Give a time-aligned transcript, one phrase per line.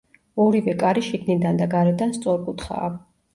[0.45, 2.91] ორივე კარი შიგნიდან და გარედან სწორკუთხაა.